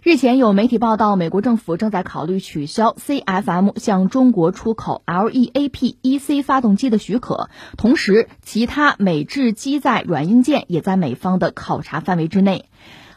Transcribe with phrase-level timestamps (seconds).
[0.00, 12.66] 日前有媒体报道，美国政府正在考虑取消 CFM 向中国出口 LEAP EC 发动机的许可，同时其他美制机载软硬件也在美方的考察范围之内。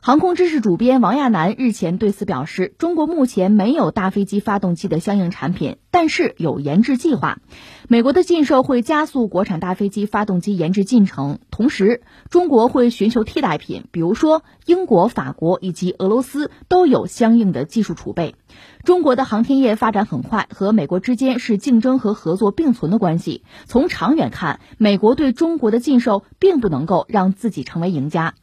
[0.04, 7.38] 航空知识主编王亚楠日前对此表示，中国目前没有大飞机发动机的相应产品，但是有研制计划。
[7.88, 18.33] 美国的禁售会加速国产大飞机发动机研制进程，同时中国会寻求替代品，比如说英国、法国以及俄罗斯都有相应的技术储备。
[18.83, 23.44] 中国的航天业发展很快，和美国之间是竞争和合作并存的关系。
[23.67, 28.33] 从长远看，美国对中国的禁售并不能够让自己成为赢家。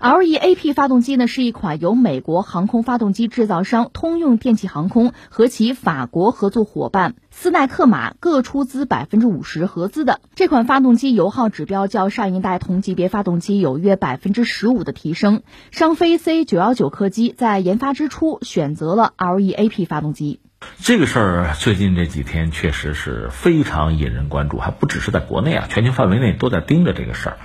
[0.00, 10.20] LEAP 发动机呢，是一款由美国航空发动机制造商通用电气航空和其法国合作伙伴斯奈克马各出资百分之五十合资的。
[10.34, 15.44] 这款发动机油耗指标较上一代同级别发动机有约百分之十五的提升。
[15.70, 20.40] 商飞 C 九幺九客机在研发之初选择了 LEAP 发动机。
[20.78, 27.38] 这个事儿最近这几天确实是非常引人关注，还不只是在国内啊，全球范围内都在盯着这个事儿。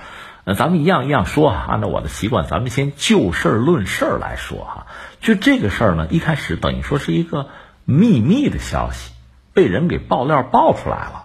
[0.48, 4.86] 那咱们一样一样说啊，按照我的习惯，咱们先就事论事来说哈。
[5.20, 7.48] 就这个事儿呢，一开始等于说是一个
[7.84, 9.12] 秘密的消息，
[9.52, 11.24] 被人给爆料爆出来了。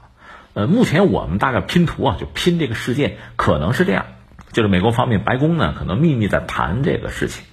[0.55, 4.07] 呃，目前我们大概拼图啊，就拼这个事件可能是这样，
[4.51, 7.45] 就是美国方面白宫呢，可能秘密在谈这个事情。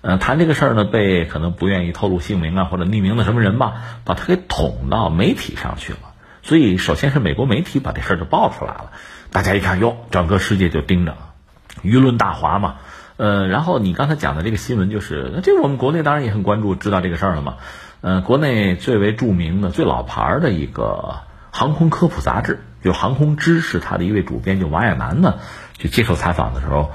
[0.00, 3.74] 呃，谈这个事儿呢，被可能不愿意透露姓名啊或者匿名的什么人吧，
[4.06, 5.98] 把他给捅到媒体上去了。
[6.42, 8.90] 所以，首先是美国媒体把这事儿就爆出来了。
[9.30, 11.16] 大家一看，哟，整个世界就盯着，
[11.82, 12.76] 舆论大哗嘛。
[13.16, 17.56] 呃，然后你刚才讲的这个新闻，就是那这我们国内当然也很关注，知道这个事儿了嘛。
[18.00, 21.16] 呃，国内最为著名的、最老牌的一个
[21.50, 25.34] 航空科普杂志，就《航空知识》，它的一位主编就王亚楠呢，
[25.76, 26.90] 就接受采访的时候。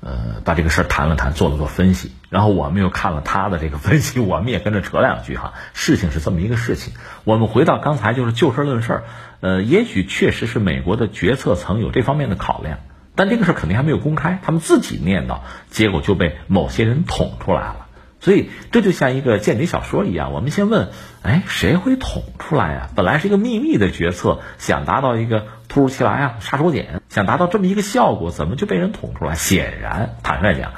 [0.00, 5.52] 呃，把这个事儿谈了谈，做了做分析，然后我们又看了他的这个分析， 我们也跟着扯两句哈。
[5.74, 9.04] 事情是这么一个事情，我们回到刚才就是就事论事儿。
[9.40, 12.78] 呃，也许确实是美国的决策层有这方面的考量，
[13.14, 15.40] 但这个事儿肯定还没有公开，他们自己念叨，
[15.70, 17.86] 结果就被某些人捅出来了。
[18.20, 20.90] 所以这就像一个间谍小说一样，我们先问，
[21.22, 22.90] 哎，谁会捅出来呀？
[22.94, 29.36] 本来是一个秘密的决策，想达到一个突如其来啊杀手锏，想达到这么一个效果，怎么就被人捅出来？
[29.36, 30.72] 显然，坦率讲，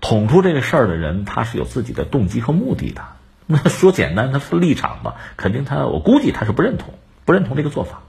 [0.00, 3.02] 捅出这个事儿的人，他是有自己的动机和目的的。
[3.46, 8.02] 那 说简单，他是立场嘛，肯定他，我估计他是不认同，不认同这个做法。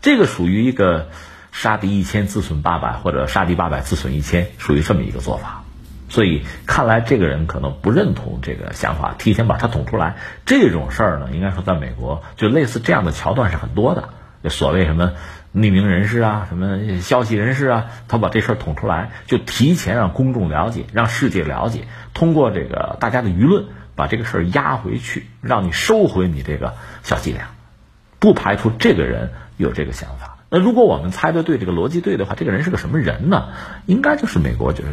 [0.00, 1.08] 这个属于一个
[1.52, 5.62] 杀敌一千自损八百，或者杀敌八百自损一千，属于这么一个做法。
[6.08, 10.16] 所以看来这个人可能不认同这个想法，提前把他捅出来。
[10.44, 14.08] 这种事儿呢，应该说在美国就类似这样的桥段是很多的。
[14.48, 15.12] 所谓什么
[15.54, 21.84] 匿名人士啊，什么消息人士啊，他把这事儿捅出来，就提前让公众了解，让世界了解，
[22.14, 27.50] 通过这个大家的舆论把这个事儿压回去，让你收回你这个小伎俩。
[28.18, 30.38] 不排除这个人有这个想法。
[30.50, 33.48] 那如果我们猜的对，这个逻辑对的话，这个人是个什么人呢？
[33.86, 34.90] 应该就是美国就是。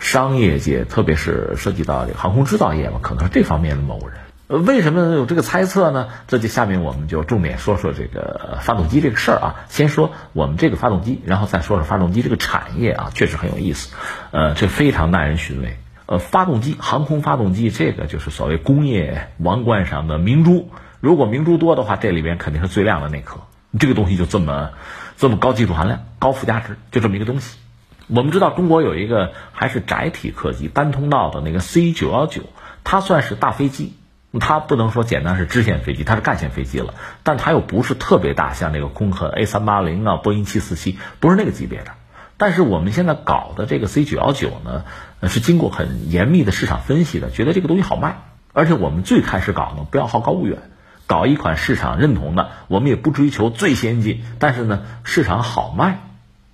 [0.00, 4.16] 商业界，特别是涉及到这个航空制造业嘛，可能是这方面的某人。
[4.48, 6.08] 呃，为什么有这个猜测呢？
[6.26, 9.54] 这就下面我们就重点说说这个发动机这个事儿啊。
[9.68, 13.94] 先说我们这个发动机，然后再说说发动机这个产业啊，确实很有意思。
[14.30, 15.76] 呃，这非常耐人寻味。
[16.06, 20.70] 呃，发动机，航空发动机，这个就是所谓工业王冠上的明珠。
[21.00, 23.40] 如果明珠多的话，这里边肯定是最亮的那颗。
[23.78, 24.70] 这个东西就这么
[25.18, 27.58] 这么高技术含量、高附加值，就这么一个东西。
[28.06, 32.44] 我们知道中国有一个还是窄体客机单通道的那个 C 九幺九，
[32.82, 33.92] 它算是大飞机，
[34.40, 41.92] 它不能说简单是支线飞机，它是干线飞机了，但它又不是特别大，像那个空客 A 三八零啊、波音七四七，不是那个级别的。
[42.36, 44.84] 但是我们现在搞的这个 C 九幺九呢，
[45.28, 48.18] 是经过很严密的市场分析的，觉得这个东西好卖，
[48.52, 50.58] 而且我们最开始搞呢，不要好高骛远，
[51.06, 56.00] 搞一款市场认同的，我们也不追求最先进，但是呢，市场好卖。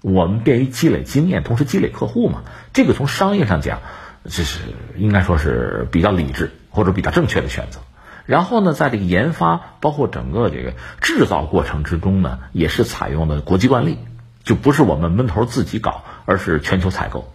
[0.01, 2.43] 我们便于积累经验，同时积累客户嘛。
[2.75, 3.81] 这个从商业上讲，
[4.25, 4.61] 这是
[4.99, 7.81] 应该说是比较理智或者比较正确的选择。
[8.27, 13.98] 然后呢，在这个研发包括整个这个制造过程之中呢，也是采用的国际惯例，
[14.43, 17.31] 就不是我们闷头自己搞，而是全球采购。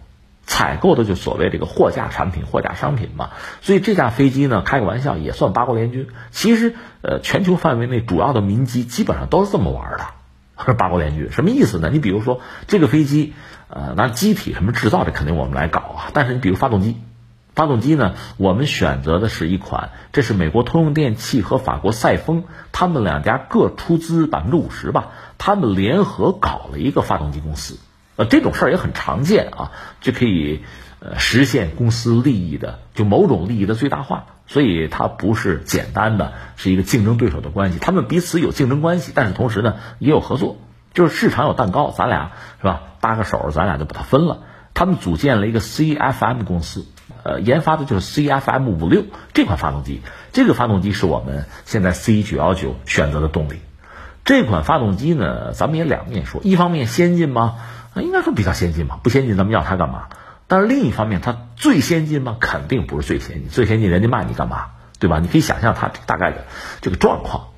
[0.46, 3.30] 采购的就所谓这个货架产品、货架商品嘛。
[3.60, 6.08] 所以这架飞机呢，开个玩笑也算八国联军。
[6.32, 10.74] 其实，呃，全球范围内主要的民机基本上都是这么玩的。
[10.74, 11.88] 八国联军什么意思呢？
[11.90, 13.32] 你比如说这个飞机，
[13.68, 16.10] 呃，拿机体什么制造，这肯定我们来搞啊。
[16.12, 16.96] 但是你比如发动机，
[17.60, 27.78] 发动机呢，我们选择的是一款，这是美国通用电气和法国赛风，他们两家各出资百分之五十吧，他们联合搞了一个发动机公司。
[28.16, 30.62] 呃，这种事儿也很常见啊，就可以
[31.00, 40.56] 呃实现公司利益的就某种利益的最大化，所以它不是简单的是一个竞争对手的关系，他们彼此有竞争关系，但是同时呢也有合作，
[40.94, 44.44] 就是市场有蛋糕，咱俩是吧搭个手，咱俩就把它分了。
[44.72, 46.86] 他们组建了一个 CFM 公司，
[47.22, 50.02] 呃，研发的就是 CFM 五六这款发动机，
[50.32, 53.60] 这个发动机是我们现在 C 九幺九选择的动力。
[54.24, 57.56] 这款发动机呢，咱们也两面说，一方面先进吗？
[57.96, 60.08] 应该说比较先进嘛，不先进咱们要它干嘛？
[60.46, 62.36] 但是另一方面，它最先进吗？
[62.40, 64.66] 肯定不是最先进，最先进人家卖你干嘛？
[64.98, 65.18] 对吧？
[65.18, 66.44] 你可以想象它大概的
[66.80, 67.48] 这个状况。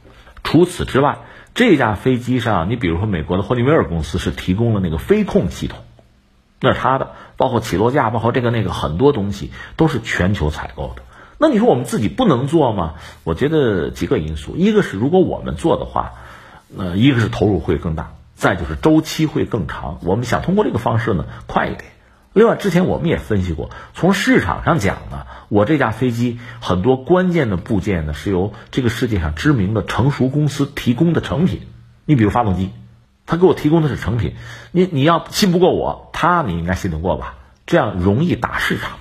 [0.45, 1.19] 除此之外，
[1.55, 5.79] 这架飞机上，你比如说美国的霍尼韦尔公司是提供了那个飞控系统，
[6.63, 11.03] 那是他的，包括起落架，包括这个那个很多东西都是全球采购的。
[11.37, 12.95] 那你说我们自己不能做吗？
[13.25, 16.13] 我觉得几个因素，一个是如果我们做的话。
[16.75, 19.99] 呃，一个是投入会更大，再就是周期会更长。
[20.05, 21.85] 我们想通过这个方式呢，快一点。
[22.33, 31.61] 另外，之前我们也分析过，从市场上讲呢，我这架飞机很多关键的部件呢是由这个世界上知名的成熟公司提供的成品。
[32.07, 32.71] 你比如发动机，
[33.27, 34.33] 他给我提供的是成品，
[34.71, 37.35] 你你要信不过我，他你应该信得过吧？
[37.67, 38.93] 这样容易打市场。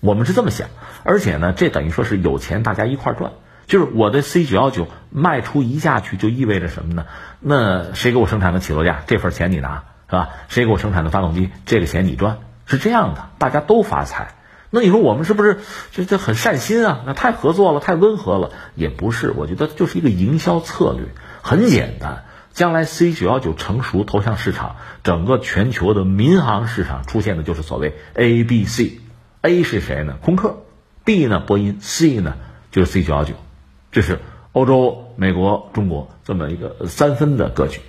[0.00, 0.68] 我们是这么想，
[1.02, 3.32] 而且呢，这等于说是有钱大家一块赚。
[3.66, 7.06] 就是我的 C 九幺九卖出一架去，就意味着什么呢？
[7.40, 10.28] 那谁给我生产的起落架，这份钱你拿是吧？
[10.48, 12.36] 谁给我生产的发动机，这个钱你赚，
[12.66, 14.34] 是这样的，大家都发财。
[14.68, 15.60] 那你说我们是不是
[15.92, 17.00] 这这很善心啊？
[17.06, 19.30] 那太合作了，太温和了，也不是。
[19.30, 21.06] 我觉得就是一个营销策略，
[21.40, 22.24] 很简单。
[22.58, 24.74] 将来 C 九幺九成熟投向市场，
[25.04, 30.16] 整个全球的民航市场出现的就是所谓 A B C，A 是谁呢？
[30.20, 30.64] 空客
[31.04, 31.38] ，B 呢？
[31.38, 32.34] 波音，C 呢？
[32.72, 33.34] 就是 C 九幺九。
[33.92, 34.18] 这是
[34.50, 37.80] 欧洲、美国、中国这么一个三分的格局。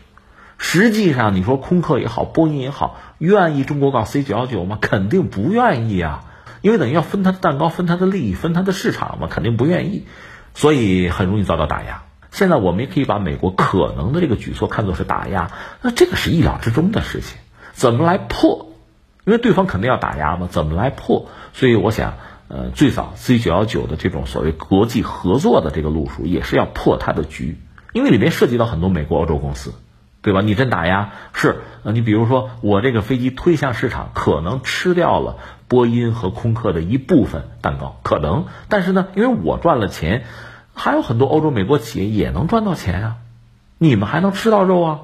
[0.60, 4.78] 实际上，你说空客也好，波音也好，愿意中国搞 C 九幺九吗？
[4.80, 6.26] 肯定不愿意啊，
[6.62, 10.06] 因为等于要分他的蛋糕，分他的利益，分他的市场嘛，肯定不愿意，
[10.54, 12.04] 所以很容易遭到打压。
[12.32, 17.38] 现在我们也可以把美国可能的这个举措看作是打压，那这个是意料之中的事情。
[17.74, 18.68] 怎么来破？
[19.26, 21.28] 因为对方肯定要打压嘛，怎么来破？
[21.54, 22.14] 所以我想。
[22.52, 27.60] 呃，最早 C 九幺九的这种所谓国际合作的这个路数，也是要破它的局，
[27.94, 29.76] 因为里面涉及到很多美国、欧洲公司，
[30.24, 30.42] 对吧？
[30.42, 35.38] 你真打压是，呃，你比如说我这个飞机推向市场，可能吃掉了
[35.68, 40.24] 波音和空客的一部分蛋糕，可能，但是呢，因为我赚了钱，
[40.80, 43.16] 还有很多欧洲、美国企业也能赚到钱啊，
[43.78, 45.00] 你们还能吃到肉啊，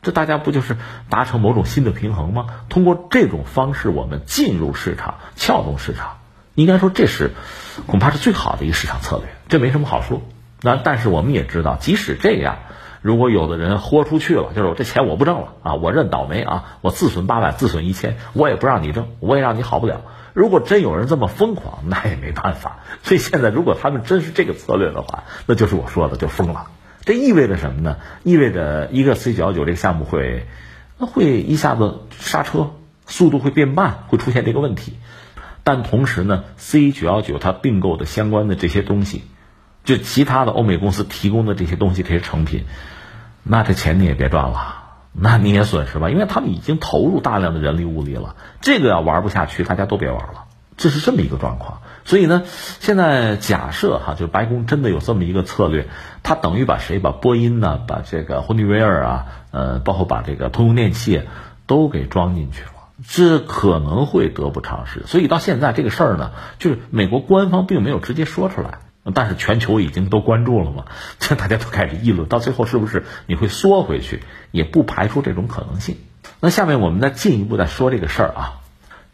[0.00, 0.78] 这大家不就是
[1.10, 2.46] 达成某种新的平衡吗？
[2.70, 6.16] 通过这种方式，我们进入市场，撬动市场。
[6.54, 7.32] 应该说这是
[7.86, 10.22] 恐怕是最好的一个市场策略，这没什么好说。
[10.62, 12.56] 那但是我们也知道，即使这样，
[13.02, 20.02] 如果有的人豁出去了，就是我这钱我不挣了啊，我认倒霉啊，我自损八百，自损一千，我也不让你挣，我也让你好不了。
[20.32, 22.80] 如果真有人这么疯狂， 那也没办法。
[23.02, 26.66] 所以现在如果他们真是这个策略的话，那就是我说的就疯了。
[27.04, 27.96] 这意味着什么呢？
[28.22, 30.46] 意味着一个 C 九幺九这个项目会
[30.98, 32.72] 会一下子刹车，
[33.06, 34.98] 速度会变慢，会出现这个问题。
[35.64, 39.24] 但同时呢，C 九幺九它并购的相关的这些东西，
[39.84, 42.64] 就其他的欧美公司提供的这些东西、这些成品，
[43.42, 44.82] 那这钱你也别赚了，
[45.12, 50.44] 那你也损失吧，因为他们已经投入大量的人力物力了，这个要玩不下去，大家都别玩了，
[50.76, 51.80] 这是这么一个状况。
[52.04, 55.86] 所以呢，现在假设哈，就白宫真的有这么一个策略，
[56.22, 61.22] 它等于把谁把波音呢，把这个霍尼韦尔啊，呃，包括把这个通用电气
[61.66, 62.70] 都给装进去了。
[63.08, 68.80] 这可能会得不偿失，所以到现在这个事儿呢，就是美国官方并没有直接说出来，
[69.14, 70.84] 但是全球已经都关注了嘛，
[71.18, 75.96] 这 大家都开始议论，到最后是不是你会缩回去，也不排除这种可能性。
[76.40, 78.60] 那下面我们再进一步再说这个事儿啊，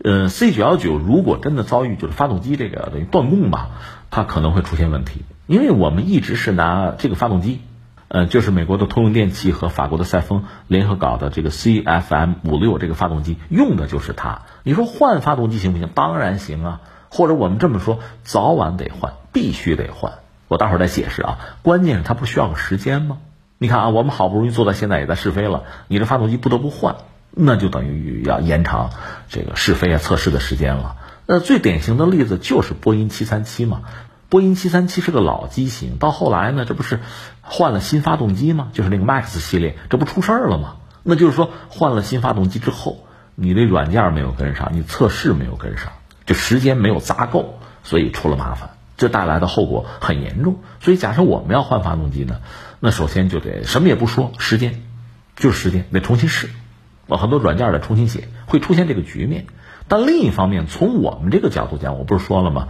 [0.02, 3.71] 呃，C 九幺九如果真的遭遇就是发动机这个等于断供吧，
[4.11, 7.61] 它可能会出现问题，因为我们一直是拿这个发动机。
[8.09, 14.43] 呃，就是美国的通用电气和法国的赛峰联合搞的这个 CFM 五六这个发动机，用的就是它。
[14.62, 15.88] 你说换发动机行不行？
[15.93, 16.81] 当然行啊。
[17.10, 20.12] 或者我们这么说，早晚得换，必须得换。
[20.48, 21.38] 我待会儿再解释啊。
[21.62, 23.18] 关键是它不需要个时间吗？
[23.58, 26.96] 你看啊，我们好不容易做到现在也在试飞了，你这发动机不得不换，
[27.30, 28.90] 那就等于要延长
[29.28, 30.96] 这个试飞啊测试的时间了。
[31.26, 33.82] 那最典型的例子就是波音七三七嘛。
[34.28, 37.00] 波音七三七是个老机型，到后来呢，这不是
[37.40, 38.68] 换了新发动机吗？
[38.72, 40.76] 就是那个 MAX 系列，这不出事儿了吗？
[41.02, 43.04] 那就是说换了新发动机之后，
[43.36, 45.92] 你的软件没有跟上，你测试没有跟上，
[46.26, 50.59] 就时间没有砸够，所以出了麻烦，这带来的后果很严重。
[50.80, 52.40] 所以假设我们要换发动机呢，
[52.80, 54.83] 那首先就得什么也不说，时间，
[55.37, 56.50] 就是时间，得重新试。
[57.09, 59.47] 呃，很多软件得重新写，会出现这个局面。
[59.87, 62.66] 但另一方面，从我们这个角度讲，我不是说了吗？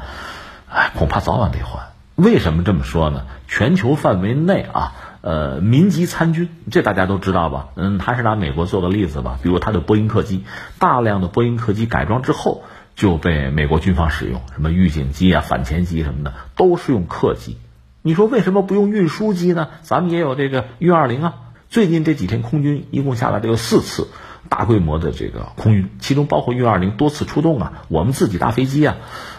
[0.69, 1.85] 哎，恐怕早晚得换。
[2.17, 3.25] 为什么这么说呢？
[3.49, 7.69] 全球范围内啊，呃，民机参军，这大家都知道吧？
[7.77, 9.39] 嗯，还是拿美国做个例子吧。
[9.43, 10.45] 比如它的波音客机，
[10.79, 12.65] 大量的波音客机改装之后
[12.97, 17.59] 就被美国军方使用，什么预警机啊、反潜机什么的，都是用客机。
[18.01, 19.69] 你说为什么不用运输机呢？
[19.83, 21.35] 咱们也有这个运二零啊。
[21.69, 24.09] 最近这几天空军一共下来得有四次
[24.49, 27.83] 大规模的这个空运，其中包括运二零多次出动啊。
[27.89, 28.97] 我们自己搭飞机啊，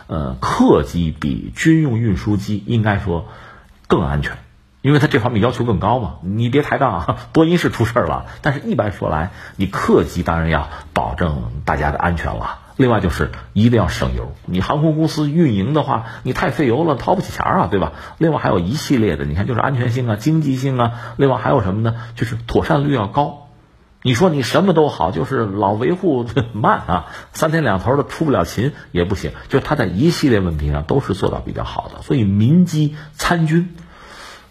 [0.08, 3.26] 呃，客机比军用运输机应该说
[3.88, 4.38] 更安全，
[4.82, 6.16] 因为它这方面要求更高嘛。
[6.22, 12.60] 你别抬杠啊， 波音是出事儿了，但是一般说来，你客机当然要保证大家的安全了。
[12.78, 17.94] 另外就是一定要省油，你航空公司运营的话，你太费油了，掏不起钱啊，对吧？
[18.20, 21.96] 另外还有一系列的，你看就是安全性啊、经济性啊，另外还有什么呢？
[22.16, 23.48] 就是妥善率要高。
[24.04, 29.32] 你说你什么都好，就是老维护慢啊，三天两头的出不了勤也不行。
[29.50, 33.76] 就它在一系列问题上都是做到比较好的，所以民机参军，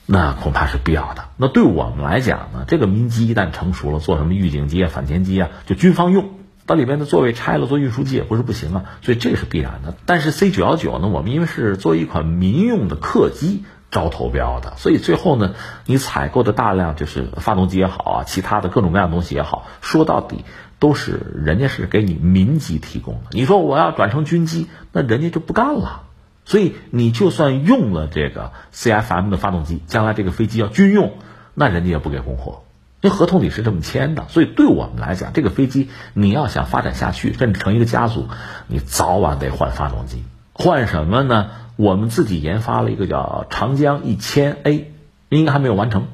[0.04, 1.26] 那恐怕是必要的。
[1.37, 6.30] 那对我们来讲呢，这个民机一旦成熟了，做什么预警机啊、反潜机啊，就军方用。
[6.66, 9.94] 把里面的座位拆了做运输机也不是不行啊，所以这是必然的。
[10.04, 15.54] 但是 C 九幺九呢，我们因为是作为一款民用的客机招投标的，所以最后呢，
[15.87, 20.44] 你采购的大量就是发动机也好啊，其他的各种各样东西也好，说到底
[20.78, 23.20] 都是人家是给你民机提供的。
[23.30, 26.02] 你说我要转成军机，那人家就不干了。
[26.44, 31.14] 所以你就算用了这个 CFM 的发动机，将来这个飞机要军用，
[31.54, 32.62] 那人家也不给供货。
[33.06, 38.26] 因为合同里是这么签的，所以对我们来讲，这个飞机你要想发展下去，甚至成一个家族，
[38.66, 40.25] 你早晚得换发动机。
[40.52, 41.50] 换什么呢？
[41.76, 44.90] 我们自己研发了一个叫长江一千 A，
[45.28, 46.08] 应该还没有完成，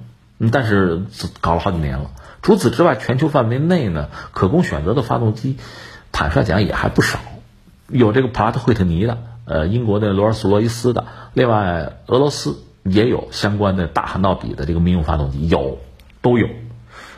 [0.52, 1.04] 但是
[1.40, 2.10] 搞了好几年了。
[2.42, 5.56] 除此之外，全球范围内呢，可供选择的发动机，
[6.12, 7.20] 坦率讲也还不少。
[7.88, 15.78] 有这个普拉特惠特尼的，呃，英国的罗尔斯罗伊斯的，另外俄罗斯也有相关的大汉道比的这个民用发动机，有，
[16.20, 16.48] 都有。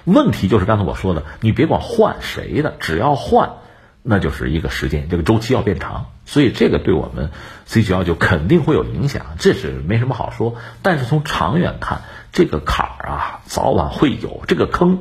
[0.05, 3.55] 问题就是刚才我说的，你别管换谁的，只要换，
[4.03, 7.31] 那就是一个时间，这个周期要变长，所以这个对我们
[7.65, 10.57] C 九幺九肯定会有影响，这是没什么好说。
[10.83, 15.01] 但是从长远看，这个坎儿啊，早晚会有这个坑，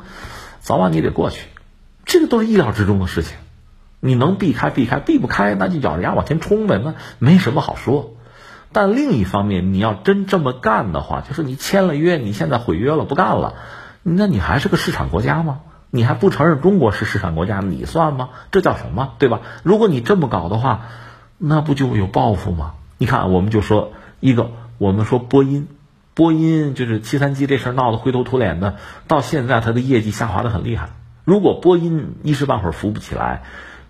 [0.61, 1.47] 早晚你得过去，
[2.05, 3.35] 这个都是意料之中的事情。
[3.99, 8.15] 你能避开避开，避不开那就咬着牙往前冲呗，那没什么好说。
[8.71, 13.55] 但另一方面，你要真这么干的话，就是你签了约，你现在毁约了，不干了。
[14.03, 15.61] 那你还是个市场国家吗？
[15.89, 18.29] 你还不承认中国是市场国家，你算吗？
[18.51, 19.13] 这叫什么？
[19.19, 19.41] 对吧？
[19.63, 20.87] 如果你这么搞的话，
[21.37, 22.73] 那不就有报复吗？
[22.97, 25.67] 你看，我们就说一个，我们说波音，
[26.15, 28.75] 波音就是七三七这事儿闹得灰头土脸的，
[29.07, 30.89] 到现在它的业绩下滑的很厉害。
[31.25, 33.43] 如果波音一时半会儿扶不起来，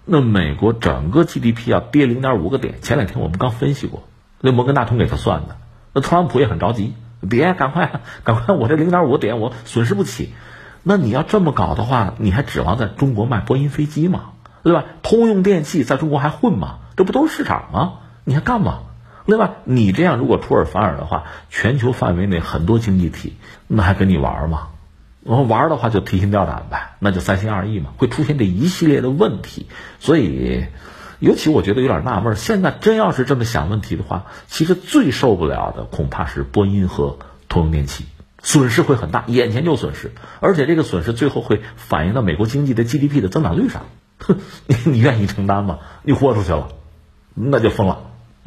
[0.06, 2.82] 那美国整个 GDP 要跌零点五个点。
[2.82, 4.04] 前两天我们刚分析过，
[4.42, 5.56] 那摩根大通给他算的，
[5.94, 6.94] 那特朗普也很着急。
[7.26, 8.54] 别，赶快， 赶快！
[8.56, 10.34] 我这零点五点我损失不起。
[10.84, 14.32] 那你要这么搞的话，你还指望在中国卖波音飞机吗？
[14.64, 14.84] 对吧？
[15.02, 16.80] 通用电气在中国还混吗？
[16.96, 17.94] 这不都是市场吗？
[18.24, 18.80] 你还干嘛？
[19.26, 23.38] 另外，你这样如果出尔反尔的话，全球范围内很多经济体
[23.68, 24.68] 那还跟你玩吗？
[25.24, 29.68] 我们玩的话就提心吊胆呗，那就三心二意嘛，会出现这一系列的问题。
[30.00, 30.66] 所以。
[31.24, 38.04] 尤其我觉得有点纳闷，现在真要是这么想问题的话，其实最受不了的恐怕是波音和通用电气，
[38.42, 40.12] 损失会很大，眼前就损失，
[40.42, 43.84] 而且这个损失最后会反映到美国经济的 GDP 的增长率上。
[44.18, 44.36] 哼，
[44.68, 45.80] 你你愿意承担吗？
[46.04, 46.68] 你豁出去了，
[47.34, 48.00] 那就疯了。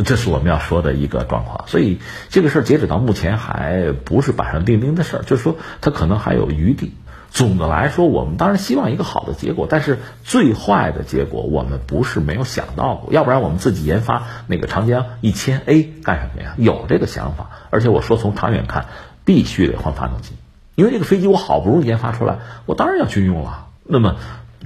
[0.05, 1.67] 这是我们要说的一个状况。
[1.69, 6.93] 所以这个事儿截止到目前还不是板上钉钉的事儿，就是说它可能还有余地。
[7.37, 13.13] 总的来说，我们当然希望一个好的结果，但是最坏的结果我们不是没有想到过。
[13.13, 16.55] 要不然我们自己研发那个长江一千 A 干什么呀？
[16.57, 18.87] 有这个想法，而且我说从长远看，
[19.27, 20.33] 必须得换发动机，
[20.77, 23.67] 因为这个飞机我好不容易研发出来，我当然要军用了。
[23.85, 24.17] 那么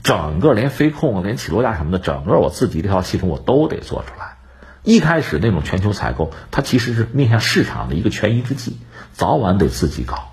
[0.04, 4.36] 整个连飞控、连起落架什么的，整个我自己这套系统我都得做出来。
[4.84, 8.78] 一开始那种全球采购，它其实是面向市场的一个权宜之计，
[9.12, 10.29] 早晚得自己搞。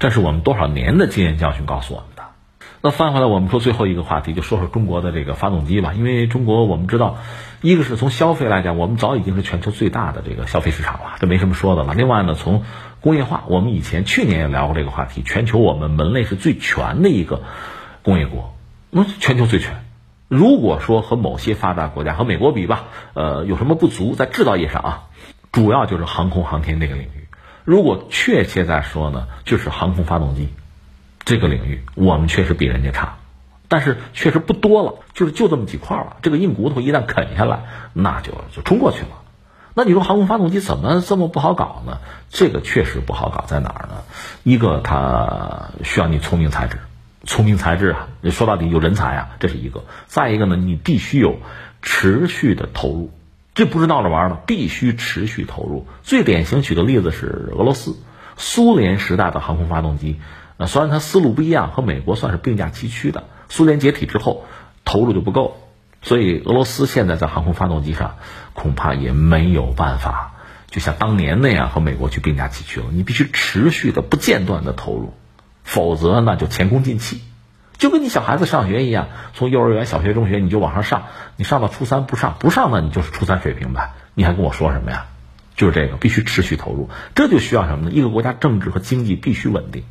[0.00, 2.22] 这是我们多少年的经验教训告诉我们的。
[2.80, 5.92] 那翻回来，我们说最后一个话题，就说说中国的这个发动机吧。
[5.92, 7.18] 因为中国我们知道，
[7.60, 11.92] 一个是从消费来讲，我们早已经是全球最大的这个消费市场了，这没什么说的了。
[11.92, 12.62] 另外呢，从
[13.02, 17.42] 工业化，我们以前去年也聊过这个话题，全球我们门类是最全的一个
[18.02, 18.54] 工业国，
[18.88, 19.84] 那全球最全。
[20.28, 25.02] 如果说和某些发达国家和美国比吧，呃，有什么不足在制造业上啊，
[25.52, 27.19] 主要就是航空航天这个领域。
[27.70, 30.48] 如果确切在说呢，就是航空发动机
[31.24, 33.18] 这个领域，我们确实比人家差。
[33.68, 36.16] 但是确实不多了，就是就这么几块了。
[36.20, 37.60] 这个硬骨头一旦啃下来，
[37.92, 39.22] 那就就冲过去了。
[39.74, 41.98] 那你说航空发动机怎么这么不好搞呢？
[42.28, 44.02] 这个确实不好搞，在哪儿呢？
[44.42, 46.76] 一个它需要你聪明才智，
[47.24, 49.84] 聪明才智啊，说到底有人才啊，这是一个。
[50.08, 51.38] 再一个呢，你必须有
[51.82, 53.12] 持续的投入，
[53.54, 55.86] 这不是闹着玩的，必须持续投入。
[56.02, 57.96] 最典型举个例子是俄罗斯，
[58.36, 60.20] 苏联时代的航空发动机，
[60.56, 63.24] 呃虽然它思路不一样，和美国算是并驾齐驱的。
[63.48, 64.44] 苏联解体之后，
[64.84, 65.56] 投入就不够。
[66.02, 68.16] 所以，俄罗斯现在在航空发动机上
[68.54, 70.32] 恐怕也没有办法，
[70.70, 72.86] 就像当年那样和美国去并驾齐驱了。
[72.90, 75.12] 你必须持续的、不间断的投入，
[75.62, 77.20] 否则那就前功尽弃。
[77.80, 81.06] 就跟你小孩子上学一样，从幼儿园、小学、中学你就往上上，
[81.36, 83.94] 你上到初三不上，不上呢你就是初三水平呗。
[84.14, 85.06] 你还跟我说什么呀？
[85.56, 86.90] 就是这个，必须持续投入。
[87.16, 87.90] 这就需要什么呢？
[87.90, 89.82] 一个国家政治和经济必须稳定，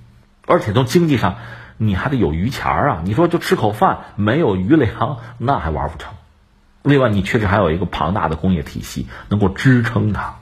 [0.45, 1.35] 而且从经济上。
[1.81, 3.01] 你还得有余钱儿啊！
[3.05, 6.11] 你说就吃口饭没有余粮，那还玩不成。
[6.83, 10.38] 另外，你确实还有一个庞大的工业体系能够支撑它。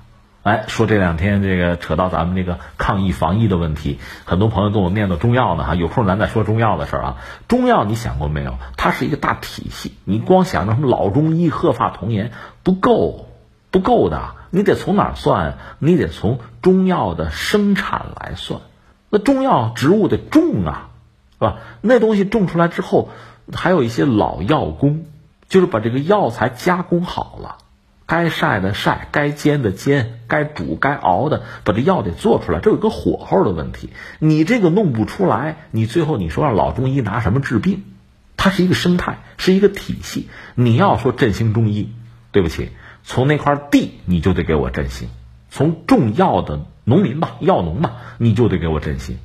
[0.48, 5.75] 哎，说这两天这个扯到咱们这个抗疫防疫的问题，很多朋友跟我念叨中药呢哈。
[5.75, 7.18] 有空咱再说中药的事儿啊。
[7.50, 8.54] 中药你想过没有？
[8.77, 12.32] 它是一个大体系，你光想着什么老中医鹤发童颜
[12.63, 13.27] 不够，
[13.72, 14.36] 不够的。
[14.50, 15.58] 你得从哪儿算？
[15.80, 18.62] 你得从中药的生产来算。
[19.10, 20.88] 那中药植物得种啊。
[21.34, 21.58] 是吧？
[21.82, 23.10] 那东西种出来之后，
[23.54, 25.06] 还有一些老药工，
[25.50, 27.58] 就是把这个药材加工好了，
[28.08, 32.60] 该晒的晒，该煎的煎，该煮该熬的，把这药得做出来。
[32.60, 37.84] 这有个火候的问题，你这个弄不出来，你最后你说让老中医拿什么治病？
[38.38, 40.30] 它是一个生态，是一个体系。
[40.56, 41.92] 你要说振兴中医，
[42.32, 42.72] 对不起，
[43.04, 45.10] 从那块地你就得给我振兴，
[45.50, 49.18] 从种药的农民吧，药农吧，你就得给我振兴，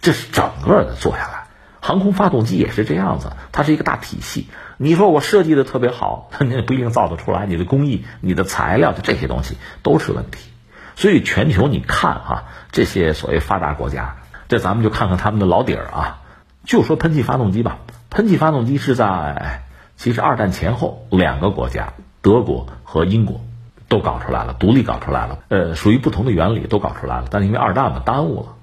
[0.00, 1.42] 这是整个的做下来。
[1.80, 4.46] 航空发动机也是这样子，它是一个大体系。
[4.82, 7.46] 你说我设计的特别好， 你也不一定造得出来。
[7.46, 10.50] 你的工艺、你的材料，就这些东西都是问题。
[10.96, 14.16] 所以全球你看哈，这些所谓发达国家，
[14.48, 16.18] 这咱们就看看他们的老底儿啊。
[16.64, 17.78] 就说喷气发动机吧，
[18.10, 19.62] 喷气发动机是在
[19.96, 23.40] 其实二战前后两个国家，德国和英国
[23.88, 25.38] 都搞出来了，独立搞出来了。
[25.48, 28.54] 呃，属于不同的原理都搞出来了，但因为二战嘛耽误了。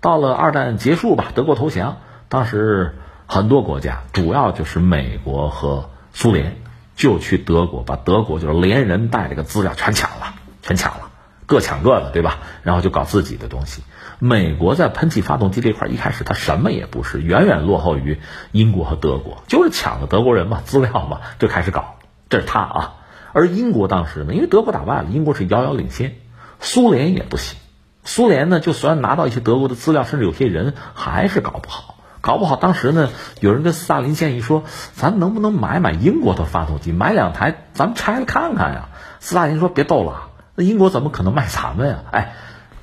[0.00, 1.98] 到了二战结束吧，德国投降。
[2.28, 2.96] 当时
[3.30, 6.56] 很多国家，主要就是美国和苏联，
[6.96, 11.10] 就去德国，把德国就是连人带这个资料全抢了，全抢了，
[11.44, 12.38] 各抢各的，对吧？
[12.62, 13.82] 然后就搞自己的东西。
[14.18, 18.18] 美国在喷气发动机这块一开始它什么也不是，远远落后于
[18.50, 21.96] 英国和德国，就是抢了德国人嘛，资料嘛，就开始搞。
[22.30, 22.94] 这是他啊。
[23.34, 26.16] 而英国当时呢，因为德国打败了，英国是遥遥领先，
[26.60, 27.58] 苏联也不行。
[28.04, 31.96] 苏联呢，就算拿到一些德国的资料，甚至有些人还是搞不好。
[32.20, 38.88] 搞不好当时呢，有人跟斯大林建议说：“咱能不能买买英国的发动机，买两台，咱们拆了看看呀？”
[39.20, 42.34] 斯大林说：“别逗了，那英国怎么可能卖咱们呀？”哎，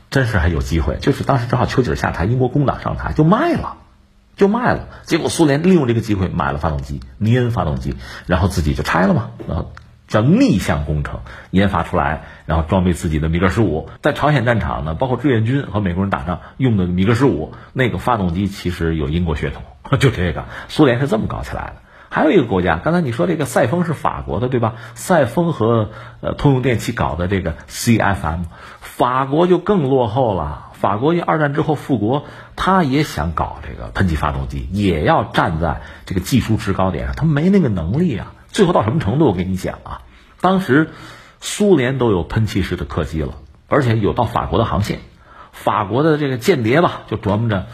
[0.09, 3.77] 真是还有机会，就是当时正好丘吉尔下台，英国工党上台，就卖了，
[4.35, 4.87] 就卖了。
[5.03, 7.95] 结果苏联利用这个机会买了发动机，尼恩发动机，
[8.25, 9.71] 然后自己就拆了嘛，然后。
[10.07, 19.63] 叫逆向工程，研发出来，然后装备自己的米格十五，在朝鲜战场呢，包括志愿军和美国人打仗用的米格十五那个发动机，其实有英国血统，
[19.99, 21.75] 就这个，苏联是这么搞起来的。
[22.07, 24.75] 还有一个国家，刚才你说这个赛风是法国的，对吧？
[24.93, 25.89] 赛风和
[26.21, 28.43] 呃通用电气搞的这个 CFM，
[28.79, 30.71] 法国就更落后了。
[30.73, 38.33] 法国一二战之后复国，他也想搞这个喷气发动机，也要站在这个技术制高点上，他没那个能力啊。
[38.55, 39.25] 最后到什么程度？
[39.25, 40.01] 我跟你讲啊，
[40.39, 40.91] 当时
[41.41, 43.33] 苏联都有喷气式的客机了，
[43.67, 44.99] 而且有到法国的航线。
[45.51, 47.65] 法国的这个间谍吧，就琢磨着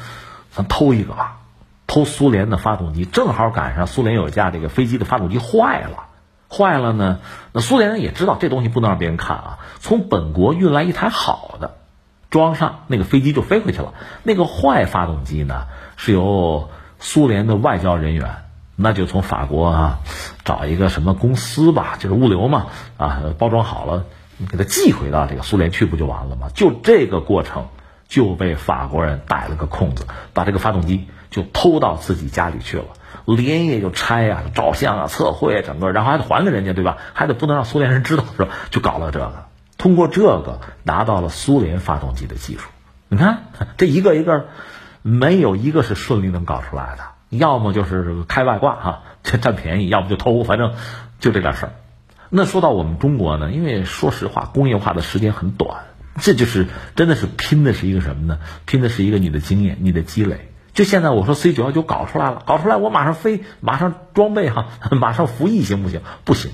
[0.49, 1.37] 咱偷一个吧，
[1.85, 3.05] 偷苏联的发动机。
[3.05, 6.05] 正好赶上苏联有一架这个飞机的发动机坏了，
[6.49, 7.19] 坏了呢，
[7.53, 11.75] 那苏联人也知道这东西不能让别人看啊，从本国运来一台好的，
[12.31, 13.93] 装上那个飞机就飞回去了。
[14.23, 18.37] 那个坏发动机呢，是由苏联的外交人员。
[18.81, 19.99] 那就从法国啊
[20.43, 22.67] 找一个什么公司吧，就是物流嘛
[22.97, 24.05] 啊，包装好了，
[24.49, 26.49] 给它寄回到这个苏联去不就完了吗？
[26.53, 27.67] 就这个过程
[28.07, 32.85] 就被法国人逮了个空子，把这个发动机就偷到自己家里去了，
[33.25, 36.97] 连夜就拆啊、照相啊、测绘整个，然后还得还给人家，对吧？
[37.13, 38.49] 还得不能让苏联人知道，是吧？
[38.69, 39.45] 就搞了这个，
[39.77, 42.69] 通过这个拿到了苏联发动机的技术。
[43.07, 43.43] 你看
[43.77, 44.47] 这一个一个，
[45.01, 47.03] 没有一个是顺利能搞出来的。
[47.31, 50.73] 要么就是开外挂哈，这 占便宜；要么就偷，反正
[51.19, 51.71] 就这点事儿。
[52.29, 55.85] 那说到我们中国呢，因为说实话，工业化的时间很短，
[56.19, 58.39] 这就是真的是拼的是一个什么呢？
[58.65, 60.49] 拼的是一个你的经验、你的积累。
[60.73, 66.01] 就现在我说 C 九幺九搞出来了，搞出来我马上飞，马上装备哈， 马上服役行不行？
[66.23, 66.51] 不行，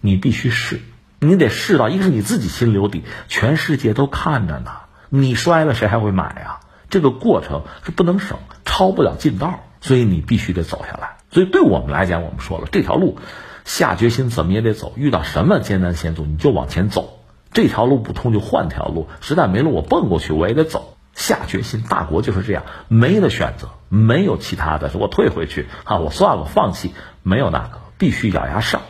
[0.00, 0.80] 你必须试，
[1.20, 4.72] 你得试到，一个是你自己心里有底，全世界都看着呢，
[5.08, 6.60] 你摔了谁还会买啊？
[6.88, 11.16] 这个过程是不能省，超不了近道，所以你必须得走下来。
[11.30, 13.18] 所以对我们来讲，我们说了这条路，
[13.64, 17.20] 下决心怎么也得走，遇到什么艰难险阻你就往前走，
[17.52, 20.96] 这条路不通就换条路，实在没路我蹦过去我也得走。
[21.12, 28.82] 下决心，大国就是这样，没得选择，没有其他的，说我退回去啊，我算了，放弃，没有那个，必须咬牙上。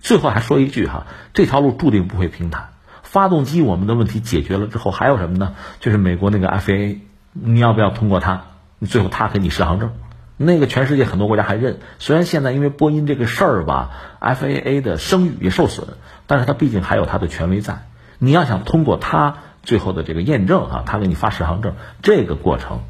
[0.00, 2.70] 最后还说一句哈，这条路注定不会平坦。
[3.02, 5.54] 发动机我们的问题解决了之后，还有什么呢？
[5.80, 6.98] 就是美国那个 FAA，
[7.32, 8.42] 你要不要通过它？
[8.86, 9.92] 最后他给你适航证，
[10.38, 11.80] 那个全世界很多国家还认。
[11.98, 13.90] 虽然现在因为波音这个事儿吧
[14.22, 15.88] ，FAA 的声誉也受损，
[16.26, 17.86] 但是它毕竟还有它的权威在。
[18.18, 19.36] 你要想通过它。
[19.64, 22.84] 最后的这个验证啊，他给你发适航证，这个过程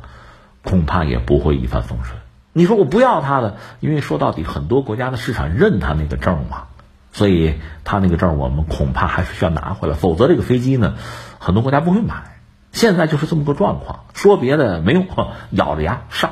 [0.63, 2.21] 恐怕也不会一帆风顺。
[2.53, 6.65] 你说我不要他的，因为说到底很多国家的市场认他那个证嘛，
[7.11, 10.95] 所以他那个证我们恐怕还是需要拿回来，否则这个飞机呢，
[11.41, 12.39] 很多国家不会买。
[12.71, 15.09] 现在就是这么个状况，说别的没用，
[15.51, 16.31] 咬着牙上。